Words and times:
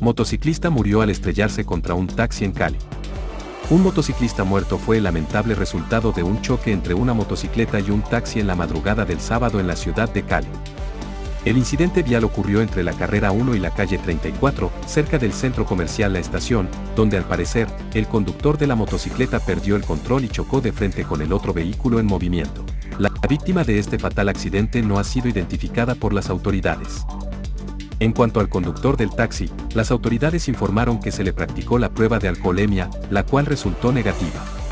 Motociclista 0.00 0.70
murió 0.70 1.02
al 1.02 1.10
estrellarse 1.10 1.64
contra 1.64 1.94
un 1.94 2.08
taxi 2.08 2.44
en 2.44 2.52
Cali. 2.52 2.78
Un 3.70 3.82
motociclista 3.82 4.44
muerto 4.44 4.76
fue 4.76 4.98
el 4.98 5.04
lamentable 5.04 5.54
resultado 5.54 6.12
de 6.12 6.22
un 6.22 6.42
choque 6.42 6.72
entre 6.72 6.94
una 6.94 7.14
motocicleta 7.14 7.80
y 7.80 7.90
un 7.90 8.02
taxi 8.02 8.40
en 8.40 8.46
la 8.46 8.56
madrugada 8.56 9.04
del 9.04 9.20
sábado 9.20 9.60
en 9.60 9.66
la 9.66 9.76
ciudad 9.76 10.12
de 10.12 10.24
Cali. 10.24 10.48
El 11.44 11.58
incidente 11.58 12.02
vial 12.02 12.24
ocurrió 12.24 12.60
entre 12.60 12.82
la 12.82 12.92
carrera 12.92 13.30
1 13.30 13.54
y 13.54 13.60
la 13.60 13.70
calle 13.70 13.98
34, 13.98 14.70
cerca 14.86 15.18
del 15.18 15.32
centro 15.32 15.64
comercial 15.64 16.12
La 16.12 16.18
Estación, 16.18 16.68
donde 16.96 17.16
al 17.16 17.24
parecer, 17.24 17.68
el 17.92 18.06
conductor 18.06 18.58
de 18.58 18.66
la 18.66 18.74
motocicleta 18.74 19.40
perdió 19.40 19.76
el 19.76 19.84
control 19.84 20.24
y 20.24 20.28
chocó 20.28 20.60
de 20.60 20.72
frente 20.72 21.04
con 21.04 21.22
el 21.22 21.32
otro 21.32 21.52
vehículo 21.52 22.00
en 22.00 22.06
movimiento. 22.06 22.64
La 22.98 23.12
víctima 23.28 23.62
de 23.62 23.78
este 23.78 23.98
fatal 23.98 24.28
accidente 24.28 24.82
no 24.82 24.98
ha 24.98 25.04
sido 25.04 25.28
identificada 25.28 25.94
por 25.94 26.12
las 26.12 26.30
autoridades. 26.30 27.04
En 28.00 28.12
cuanto 28.12 28.40
al 28.40 28.48
conductor 28.48 28.96
del 28.96 29.10
taxi, 29.10 29.50
las 29.74 29.90
autoridades 29.90 30.48
informaron 30.48 31.00
que 31.00 31.12
se 31.12 31.24
le 31.24 31.32
practicó 31.32 31.78
la 31.78 31.90
prueba 31.90 32.18
de 32.18 32.28
alcoholemia, 32.28 32.90
la 33.10 33.24
cual 33.24 33.46
resultó 33.46 33.92
negativa. 33.92 34.63